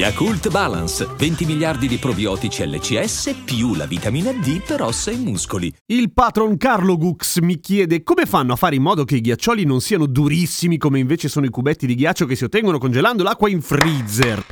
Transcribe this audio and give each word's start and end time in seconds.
Yakult 0.00 0.48
Balance, 0.48 1.06
20 1.14 1.44
miliardi 1.44 1.86
di 1.86 1.98
probiotici 1.98 2.66
LCS 2.66 3.42
più 3.44 3.74
la 3.74 3.84
vitamina 3.84 4.32
D 4.32 4.62
per 4.62 4.80
ossa 4.80 5.10
e 5.10 5.16
muscoli. 5.16 5.70
Il 5.88 6.10
patron 6.14 6.56
Carlo 6.56 6.96
Gux 6.96 7.40
mi 7.40 7.60
chiede 7.60 8.02
come 8.02 8.24
fanno 8.24 8.54
a 8.54 8.56
fare 8.56 8.76
in 8.76 8.80
modo 8.80 9.04
che 9.04 9.16
i 9.16 9.20
ghiaccioli 9.20 9.66
non 9.66 9.82
siano 9.82 10.06
durissimi 10.06 10.78
come 10.78 11.00
invece 11.00 11.28
sono 11.28 11.44
i 11.44 11.50
cubetti 11.50 11.84
di 11.84 11.94
ghiaccio 11.94 12.24
che 12.24 12.34
si 12.34 12.44
ottengono 12.44 12.78
congelando 12.78 13.22
l'acqua 13.22 13.50
in 13.50 13.60
freezer. 13.60 14.42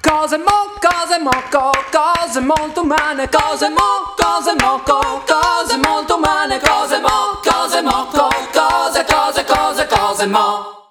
Cose 0.00 0.38
mo, 0.38 0.72
cose 0.80 1.20
moco, 1.20 1.70
cose 1.92 2.40
molto 2.40 2.80
umane, 2.80 3.28
cose 3.28 3.68
mo, 3.68 4.14
cose 4.16 4.54
moco, 4.58 5.22
cose 5.26 5.76
molto 5.84 6.16
umane, 6.16 6.58
cose 6.60 6.98
mo, 7.00 7.40
cose 7.44 7.82
moco, 7.82 8.28
cose, 8.54 9.04
cose, 9.04 9.44
cose, 9.44 9.86
cose 9.86 10.26
mo. 10.26 10.85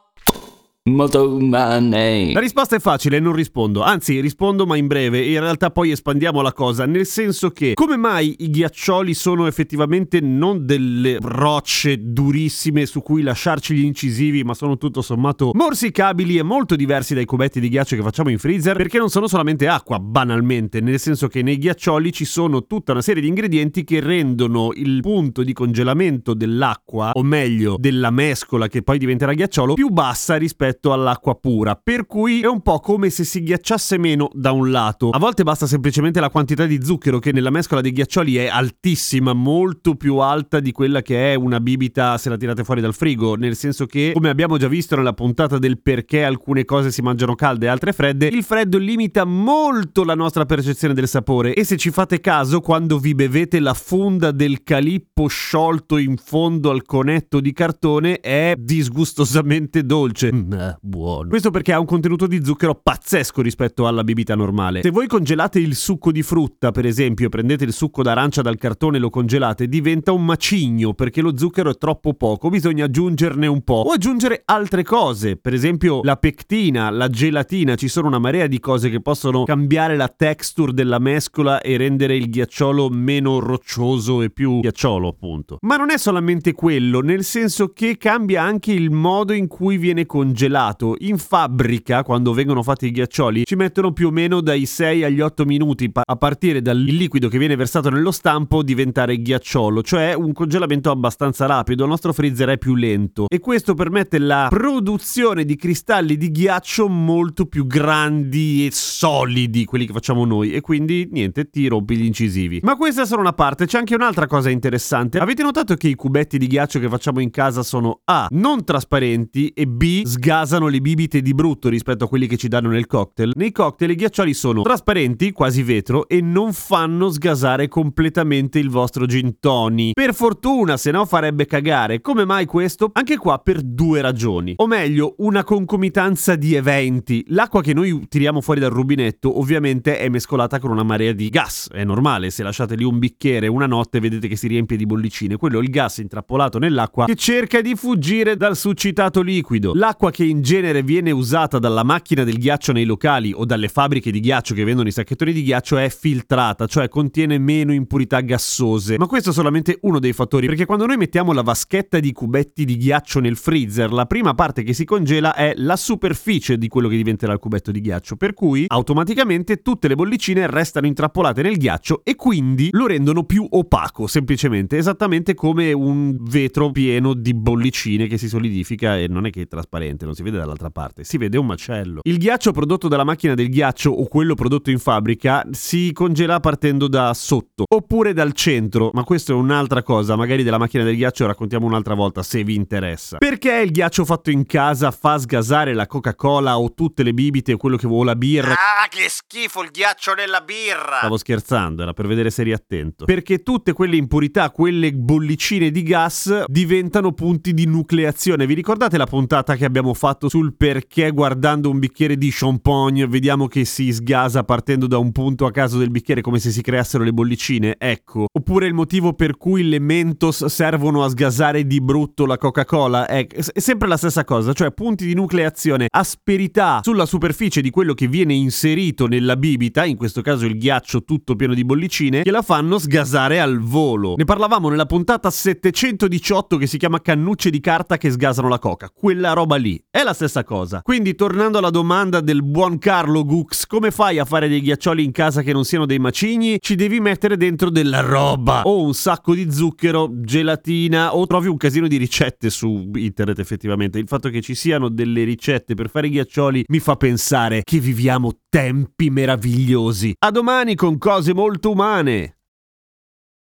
Molto 0.87 1.33
umane. 1.37 2.31
La 2.31 2.39
risposta 2.39 2.75
è 2.75 2.79
facile, 2.79 3.19
non 3.19 3.33
rispondo. 3.33 3.81
Anzi, 3.81 4.19
rispondo 4.19 4.67
ma 4.67 4.77
in 4.77 4.85
breve 4.85 5.23
e 5.23 5.31
in 5.31 5.39
realtà 5.39 5.71
poi 5.71 5.89
espandiamo 5.89 6.41
la 6.41 6.53
cosa, 6.53 6.85
nel 6.85 7.07
senso 7.07 7.49
che 7.49 7.73
come 7.73 7.97
mai 7.97 8.35
i 8.41 8.51
ghiaccioli 8.51 9.15
sono 9.15 9.47
effettivamente 9.47 10.19
non 10.19 10.63
delle 10.63 11.17
rocce 11.19 11.97
durissime 11.99 12.85
su 12.85 13.01
cui 13.01 13.23
lasciarci 13.23 13.73
gli 13.73 13.83
incisivi, 13.83 14.43
ma 14.43 14.53
sono 14.53 14.77
tutto 14.77 15.01
sommato 15.01 15.49
morsicabili 15.55 16.37
e 16.37 16.43
molto 16.43 16.75
diversi 16.75 17.15
dai 17.15 17.25
cubetti 17.25 17.59
di 17.59 17.69
ghiaccio 17.69 17.95
che 17.95 18.03
facciamo 18.03 18.29
in 18.29 18.37
freezer, 18.37 18.77
perché 18.77 18.99
non 18.99 19.09
sono 19.09 19.27
solamente 19.27 19.67
acqua, 19.67 19.97
banalmente, 19.97 20.81
nel 20.81 20.99
senso 20.99 21.27
che 21.27 21.41
nei 21.41 21.57
ghiaccioli 21.57 22.13
ci 22.13 22.25
sono 22.25 22.67
tutta 22.67 22.91
una 22.91 23.01
serie 23.01 23.23
di 23.23 23.27
ingredienti 23.27 23.83
che 23.83 24.01
rendono 24.01 24.69
il 24.75 25.01
punto 25.01 25.41
di 25.41 25.51
congelamento 25.51 26.35
dell'acqua, 26.35 27.09
o 27.15 27.23
meglio, 27.23 27.75
della 27.79 28.11
mescola 28.11 28.67
che 28.67 28.83
poi 28.83 28.99
diventerà 28.99 29.33
ghiacciolo, 29.33 29.73
più 29.73 29.89
bassa 29.89 30.35
rispetto 30.35 30.73
all'acqua 30.83 31.35
pura, 31.35 31.75
per 31.75 32.05
cui 32.05 32.41
è 32.41 32.47
un 32.47 32.61
po' 32.61 32.79
come 32.79 33.09
se 33.09 33.23
si 33.23 33.43
ghiacciasse 33.43 33.97
meno 33.97 34.29
da 34.33 34.51
un 34.51 34.71
lato. 34.71 35.09
A 35.09 35.19
volte 35.19 35.43
basta 35.43 35.67
semplicemente 35.67 36.19
la 36.19 36.29
quantità 36.29 36.65
di 36.65 36.79
zucchero 36.83 37.19
che 37.19 37.31
nella 37.31 37.49
mescola 37.49 37.81
dei 37.81 37.91
ghiaccioli 37.91 38.37
è 38.37 38.47
altissima, 38.47 39.33
molto 39.33 39.95
più 39.95 40.17
alta 40.17 40.59
di 40.59 40.71
quella 40.71 41.01
che 41.01 41.33
è 41.33 41.35
una 41.35 41.59
bibita 41.59 42.17
se 42.17 42.29
la 42.29 42.37
tirate 42.37 42.63
fuori 42.63 42.81
dal 42.81 42.93
frigo, 42.93 43.35
nel 43.35 43.55
senso 43.55 43.85
che, 43.85 44.11
come 44.13 44.29
abbiamo 44.29 44.57
già 44.57 44.67
visto 44.67 44.95
nella 44.95 45.13
puntata 45.13 45.57
del 45.57 45.81
perché 45.81 46.23
alcune 46.23 46.65
cose 46.65 46.91
si 46.91 47.01
mangiano 47.01 47.35
calde 47.35 47.65
e 47.65 47.69
altre 47.69 47.93
fredde, 47.93 48.27
il 48.27 48.43
freddo 48.43 48.77
limita 48.77 49.25
molto 49.25 50.03
la 50.03 50.15
nostra 50.15 50.45
percezione 50.45 50.93
del 50.93 51.07
sapore 51.07 51.53
e 51.53 51.63
se 51.63 51.77
ci 51.77 51.91
fate 51.91 52.19
caso, 52.19 52.59
quando 52.59 52.99
vi 52.99 53.15
bevete 53.15 53.59
la 53.59 53.73
fonda 53.73 54.31
del 54.31 54.63
calippo 54.63 55.27
sciolto 55.27 55.97
in 55.97 56.17
fondo 56.17 56.69
al 56.69 56.83
conetto 56.83 57.39
di 57.39 57.53
cartone 57.53 58.19
è 58.19 58.55
disgustosamente 58.57 59.83
dolce. 59.83 60.33
Mm, 60.33 60.53
buono. 60.81 61.29
Questo 61.29 61.51
perché 61.51 61.73
ha 61.73 61.79
un 61.79 61.85
contenuto 61.85 62.27
di 62.27 62.43
zucchero 62.43 62.75
pazzesco 62.75 63.41
rispetto 63.41 63.87
alla 63.87 64.03
bibita 64.03 64.35
normale. 64.35 64.81
Se 64.81 64.89
voi 64.89 65.07
congelate 65.07 65.59
il 65.59 65.75
succo 65.75 66.11
di 66.11 66.21
frutta, 66.21 66.71
per 66.71 66.85
esempio, 66.85 67.29
prendete 67.29 67.63
il 67.63 67.73
succo 67.73 68.03
d'arancia 68.03 68.41
dal 68.41 68.57
cartone 68.57 68.97
e 68.97 68.99
lo 68.99 69.09
congelate, 69.09 69.67
diventa 69.67 70.11
un 70.11 70.25
macigno 70.25 70.93
perché 70.93 71.21
lo 71.21 71.37
zucchero 71.37 71.71
è 71.71 71.77
troppo 71.77 72.13
poco, 72.13 72.49
bisogna 72.49 72.85
aggiungerne 72.85 73.47
un 73.47 73.61
po' 73.63 73.83
o 73.85 73.91
aggiungere 73.91 74.41
altre 74.45 74.83
cose, 74.83 75.35
per 75.35 75.53
esempio 75.53 76.01
la 76.03 76.15
pectina, 76.17 76.89
la 76.89 77.09
gelatina, 77.09 77.75
ci 77.75 77.87
sono 77.87 78.07
una 78.07 78.19
marea 78.19 78.47
di 78.47 78.59
cose 78.59 78.89
che 78.89 79.01
possono 79.01 79.43
cambiare 79.43 79.95
la 79.95 80.07
texture 80.07 80.73
della 80.73 80.99
mescola 80.99 81.61
e 81.61 81.77
rendere 81.77 82.15
il 82.15 82.29
ghiacciolo 82.29 82.89
meno 82.89 83.39
roccioso 83.39 84.21
e 84.21 84.29
più 84.29 84.59
ghiacciolo, 84.59 85.07
appunto. 85.07 85.57
Ma 85.61 85.75
non 85.75 85.91
è 85.91 85.97
solamente 85.97 86.53
quello, 86.53 87.01
nel 87.01 87.23
senso 87.23 87.73
che 87.73 87.97
cambia 87.97 88.43
anche 88.43 88.71
il 88.71 88.91
modo 88.91 89.33
in 89.33 89.47
cui 89.47 89.77
viene 89.77 90.05
congelato. 90.05 90.53
In 90.99 91.17
fabbrica, 91.17 92.03
quando 92.03 92.31
vengono 92.31 92.63
fatti 92.63 92.85
i 92.85 92.91
ghiaccioli, 92.91 93.43
ci 93.43 93.55
mettono 93.55 93.91
più 93.91 94.07
o 94.07 94.11
meno 94.11 94.39
dai 94.39 94.65
6 94.65 95.03
agli 95.03 95.19
8 95.19 95.43
minuti 95.43 95.91
a 95.93 96.15
partire 96.15 96.61
dal 96.61 96.79
liquido 96.79 97.27
che 97.27 97.37
viene 97.37 97.57
versato 97.57 97.89
nello 97.89 98.11
stampo 98.11 98.63
diventare 98.63 99.21
ghiacciolo, 99.21 99.83
cioè 99.83 100.13
un 100.13 100.31
congelamento 100.31 100.91
abbastanza 100.91 101.45
rapido. 101.45 101.83
Il 101.83 101.89
nostro 101.89 102.13
freezer 102.13 102.47
è 102.51 102.57
più 102.57 102.75
lento 102.75 103.25
e 103.27 103.39
questo 103.39 103.73
permette 103.73 104.17
la 104.17 104.47
produzione 104.49 105.43
di 105.43 105.57
cristalli 105.57 106.15
di 106.15 106.31
ghiaccio 106.31 106.87
molto 106.87 107.47
più 107.47 107.67
grandi 107.67 108.67
e 108.67 108.69
solidi, 108.71 109.65
quelli 109.65 109.85
che 109.85 109.91
facciamo 109.91 110.23
noi, 110.23 110.53
e 110.53 110.61
quindi 110.61 111.09
niente, 111.11 111.49
ti 111.49 111.67
rompi 111.67 111.97
gli 111.97 112.05
incisivi. 112.05 112.61
Ma 112.63 112.77
questa 112.77 113.01
è 113.01 113.05
solo 113.05 113.19
una 113.19 113.33
parte, 113.33 113.65
c'è 113.65 113.77
anche 113.77 113.93
un'altra 113.93 114.25
cosa 114.25 114.49
interessante. 114.49 115.19
Avete 115.19 115.43
notato 115.43 115.75
che 115.75 115.89
i 115.89 115.95
cubetti 115.95 116.37
di 116.37 116.47
ghiaccio 116.47 116.79
che 116.79 116.87
facciamo 116.87 117.19
in 117.19 117.29
casa 117.29 117.61
sono 117.61 117.99
A. 118.05 118.27
non 118.31 118.63
trasparenti 118.63 119.49
e 119.49 119.67
B. 119.67 120.03
sgasano 120.45 120.67
le 120.67 120.79
bibite 120.79 121.21
di 121.21 121.33
brutto 121.33 121.69
rispetto 121.69 122.03
a 122.03 122.07
quelli 122.07 122.27
che 122.27 122.37
ci 122.37 122.47
danno 122.47 122.69
nel 122.69 122.85
cocktail? 122.85 123.31
Nei 123.35 123.51
cocktail 123.51 123.89
i 123.89 123.95
ghiaccioli 123.95 124.33
sono 124.35 124.61
trasparenti, 124.61 125.31
quasi 125.31 125.63
vetro, 125.63 126.07
e 126.07 126.21
non 126.21 126.53
fanno 126.53 127.09
sgasare 127.09 127.67
completamente 127.67 128.59
il 128.59 128.69
vostro 128.69 129.07
gin 129.07 129.39
tonic. 129.39 129.93
Per 129.93 130.13
fortuna, 130.13 130.77
se 130.77 130.91
no 130.91 131.05
farebbe 131.05 131.47
cagare. 131.47 131.99
Come 131.99 132.25
mai 132.25 132.45
questo? 132.45 132.91
Anche 132.93 133.17
qua 133.17 133.39
per 133.39 133.63
due 133.63 134.01
ragioni. 134.01 134.53
O 134.57 134.67
meglio, 134.67 135.15
una 135.17 135.43
concomitanza 135.43 136.35
di 136.35 136.53
eventi. 136.53 137.25
L'acqua 137.29 137.63
che 137.63 137.73
noi 137.73 138.05
tiriamo 138.07 138.39
fuori 138.39 138.59
dal 138.59 138.71
rubinetto 138.71 139.39
ovviamente 139.39 139.97
è 139.97 140.07
mescolata 140.09 140.59
con 140.59 140.69
una 140.69 140.83
marea 140.83 141.11
di 141.11 141.29
gas. 141.29 141.69
È 141.71 141.83
normale, 141.83 142.29
se 142.29 142.43
lasciate 142.43 142.75
lì 142.75 142.83
un 142.83 142.99
bicchiere 142.99 143.47
una 143.47 143.65
notte 143.65 143.99
vedete 143.99 144.27
che 144.27 144.35
si 144.35 144.47
riempie 144.47 144.77
di 144.77 144.85
bollicine. 144.85 145.37
Quello 145.37 145.59
è 145.59 145.63
il 145.63 145.69
gas 145.69 145.97
intrappolato 145.97 146.59
nell'acqua 146.59 147.05
che 147.05 147.15
cerca 147.15 147.61
di 147.61 147.73
fuggire 147.73 148.37
dal 148.37 148.55
succitato 148.55 149.21
liquido. 149.21 149.71
L'acqua 149.73 150.11
che 150.11 150.23
in 150.35 150.41
genere 150.41 150.83
viene 150.83 151.11
usata 151.11 151.59
dalla 151.59 151.83
macchina 151.83 152.25
del 152.25 152.37
ghiaccio 152.37 152.73
nei 152.73 152.83
locali 152.83 153.31
o 153.33 153.45
dalle 153.45 153.69
fabbriche 153.69 154.11
di 154.11 154.19
ghiaccio 154.19 154.53
che 154.53 154.65
vendono 154.65 154.89
i 154.89 154.91
sacchettoni 154.91 155.31
di 155.31 155.43
ghiaccio 155.43 155.77
è 155.77 155.89
filtrata, 155.89 156.65
cioè 156.65 156.89
contiene 156.89 157.37
meno 157.37 157.71
impurità 157.71 158.19
gassose. 158.19 158.97
Ma 158.97 159.07
questo 159.07 159.29
è 159.29 159.33
solamente 159.33 159.77
uno 159.83 159.97
dei 159.99 160.11
fattori, 160.11 160.47
perché 160.47 160.65
quando 160.65 160.85
noi 160.85 160.97
mettiamo 160.97 161.31
la 161.31 161.41
vaschetta 161.41 162.01
di 162.01 162.11
cubetti 162.11 162.65
di 162.65 162.75
ghiaccio 162.75 163.21
nel 163.21 163.37
freezer, 163.37 163.93
la 163.93 164.05
prima 164.05 164.33
parte 164.33 164.63
che 164.63 164.73
si 164.73 164.83
congela 164.83 165.33
è 165.33 165.53
la 165.55 165.77
superficie 165.77 166.57
di 166.57 166.67
quello 166.67 166.89
che 166.89 166.97
diventerà 166.97 167.31
il 167.31 167.39
cubetto 167.39 167.71
di 167.71 167.79
ghiaccio, 167.79 168.17
per 168.17 168.33
cui 168.33 168.65
automaticamente 168.67 169.61
tutte 169.61 169.87
le 169.87 169.95
bollicine 169.95 170.47
restano 170.47 170.85
intrappolate 170.85 171.41
nel 171.43 171.55
ghiaccio 171.55 172.01
e 172.03 172.15
quindi 172.15 172.67
lo 172.71 172.87
rendono 172.87 173.23
più 173.23 173.47
opaco, 173.49 174.05
semplicemente, 174.07 174.75
esattamente 174.75 175.33
come 175.33 175.71
un 175.71 176.17
vetro 176.19 176.71
pieno 176.71 177.13
di 177.13 177.33
bollicine 177.33 178.07
che 178.07 178.17
si 178.17 178.27
solidifica 178.27 178.97
e 178.97 179.07
non 179.07 179.25
è 179.25 179.29
che 179.29 179.43
è 179.43 179.47
trasparente, 179.47 180.03
non 180.03 180.13
si 180.13 180.23
vede 180.25 180.37
dall'altra 180.37 180.71
parte, 180.71 181.03
si 181.03 181.17
vede 181.17 181.37
un 181.37 181.45
macello. 181.45 181.99
Il 182.03 182.17
ghiaccio 182.17 182.51
prodotto 182.51 182.87
dalla 182.87 183.03
macchina 183.03 183.35
del 183.35 183.49
ghiaccio 183.49 183.91
o 183.91 184.07
quello 184.07 184.33
prodotto 184.33 184.71
in 184.71 184.79
fabbrica 184.79 185.45
si 185.51 185.91
congela 185.93 186.39
partendo 186.39 186.87
da 186.87 187.13
sotto 187.13 187.63
oppure 187.67 188.13
dal 188.13 188.33
centro, 188.33 188.89
ma 188.93 189.03
questo 189.03 189.31
è 189.31 189.35
un'altra 189.35 189.83
cosa, 189.83 190.15
magari 190.15 190.43
della 190.43 190.57
macchina 190.57 190.83
del 190.83 190.95
ghiaccio 190.95 191.27
raccontiamo 191.27 191.65
un'altra 191.65 191.93
volta 191.93 192.23
se 192.23 192.43
vi 192.43 192.55
interessa. 192.55 193.17
Perché 193.17 193.59
il 193.59 193.71
ghiaccio 193.71 194.03
fatto 194.03 194.31
in 194.31 194.45
casa 194.45 194.91
fa 194.91 195.17
sgasare 195.17 195.73
la 195.73 195.85
Coca-Cola 195.85 196.57
o 196.57 196.73
tutte 196.73 197.03
le 197.03 197.13
bibite 197.13 197.53
o 197.53 197.57
quello 197.57 197.77
che 197.77 197.87
vuole 197.87 198.05
la 198.05 198.15
birra? 198.15 198.51
Ah, 198.51 198.87
che 198.89 199.07
schifo 199.09 199.61
il 199.61 199.69
ghiaccio 199.69 200.13
nella 200.13 200.41
birra! 200.41 200.97
Stavo 200.97 201.17
scherzando, 201.17 201.83
era 201.83 201.93
per 201.93 202.07
vedere 202.07 202.31
se 202.31 202.41
eri 202.41 202.53
attento. 202.53 203.05
Perché 203.05 203.43
tutte 203.43 203.73
quelle 203.73 203.95
impurità, 203.95 204.49
quelle 204.49 204.91
bollicine 204.91 205.69
di 205.69 205.83
gas 205.83 206.45
diventano 206.47 207.13
punti 207.13 207.53
di 207.53 207.65
nucleazione. 207.65 208.45
Vi 208.45 208.53
ricordate 208.53 208.97
la 208.97 209.05
puntata 209.05 209.55
che 209.55 209.65
abbiamo 209.65 209.93
fatto 210.05 210.29
sul 210.29 210.55
perché 210.55 211.09
guardando 211.09 211.71
un 211.71 211.79
bicchiere 211.79 212.15
di 212.15 212.29
champagne 212.31 213.07
vediamo 213.07 213.47
che 213.47 213.65
si 213.65 213.91
sgasa 213.91 214.43
partendo 214.43 214.85
da 214.85 214.99
un 214.99 215.11
punto 215.11 215.47
a 215.47 215.51
caso 215.51 215.79
del 215.79 215.89
bicchiere 215.89 216.21
come 216.21 216.37
se 216.37 216.51
si 216.51 216.61
creassero 216.61 217.03
le 217.03 217.11
bollicine? 217.11 217.75
Ecco. 217.79 218.27
Oppure 218.31 218.67
il 218.67 218.75
motivo 218.75 219.13
per 219.13 219.35
cui 219.35 219.67
le 219.67 219.79
Mentos 219.79 220.45
servono 220.45 221.03
a 221.03 221.09
sgasare 221.09 221.65
di 221.65 221.81
brutto 221.81 222.27
la 222.27 222.37
Coca-Cola? 222.37 223.07
È, 223.07 223.25
è 223.25 223.59
sempre 223.59 223.87
la 223.87 223.97
stessa 223.97 224.23
cosa, 224.23 224.53
cioè 224.53 224.71
punti 224.73 225.07
di 225.07 225.15
nucleazione, 225.15 225.87
asperità 225.89 226.81
sulla 226.83 227.07
superficie 227.07 227.61
di 227.61 227.71
quello 227.71 227.95
che 227.95 228.07
viene 228.07 228.35
inserito 228.35 229.07
nella 229.07 229.35
bibita, 229.35 229.85
in 229.85 229.97
questo 229.97 230.21
caso 230.21 230.45
il 230.45 230.59
ghiaccio 230.59 231.03
tutto 231.03 231.35
pieno 231.35 231.55
di 231.55 231.65
bollicine, 231.65 232.21
che 232.21 232.29
la 232.29 232.43
fanno 232.43 232.77
sgasare 232.77 233.39
al 233.39 233.57
volo. 233.57 234.13
Ne 234.17 234.25
parlavamo 234.25 234.69
nella 234.69 234.85
puntata 234.85 235.31
718 235.31 236.57
che 236.57 236.67
si 236.67 236.77
chiama 236.77 237.01
Cannucce 237.01 237.49
di 237.49 237.59
carta 237.59 237.97
che 237.97 238.11
sgasano 238.11 238.49
la 238.49 238.59
coca. 238.59 238.91
Quella 238.93 239.33
roba 239.33 239.55
lì. 239.55 239.83
È 239.95 240.03
la 240.03 240.11
stessa 240.11 240.43
cosa. 240.43 240.81
Quindi, 240.81 241.15
tornando 241.15 241.57
alla 241.57 241.69
domanda 241.69 242.19
del 242.19 242.43
buon 242.43 242.79
Carlo 242.79 243.23
Gux, 243.23 243.65
come 243.65 243.91
fai 243.91 244.19
a 244.19 244.25
fare 244.25 244.49
dei 244.49 244.59
ghiaccioli 244.59 245.01
in 245.01 245.13
casa 245.13 245.41
che 245.41 245.53
non 245.53 245.63
siano 245.63 245.85
dei 245.85 245.99
macigni? 245.99 246.57
Ci 246.59 246.75
devi 246.75 246.99
mettere 246.99 247.37
dentro 247.37 247.69
della 247.69 248.01
roba 248.01 248.63
o 248.63 248.83
un 248.83 248.93
sacco 248.93 249.33
di 249.33 249.49
zucchero, 249.49 250.09
gelatina 250.11 251.15
o 251.15 251.25
trovi 251.25 251.47
un 251.47 251.55
casino 251.55 251.87
di 251.87 251.95
ricette 251.95 252.49
su 252.49 252.91
internet 252.93 253.39
effettivamente. 253.39 253.97
Il 253.97 254.07
fatto 254.09 254.27
che 254.27 254.41
ci 254.41 254.53
siano 254.53 254.89
delle 254.89 255.23
ricette 255.23 255.75
per 255.75 255.89
fare 255.89 256.07
i 256.07 256.09
ghiaccioli 256.09 256.65
mi 256.67 256.79
fa 256.79 256.97
pensare 256.97 257.61
che 257.63 257.79
viviamo 257.79 258.33
tempi 258.49 259.09
meravigliosi. 259.09 260.13
A 260.19 260.29
domani 260.29 260.75
con 260.75 260.97
cose 260.97 261.33
molto 261.33 261.71
umane. 261.71 262.34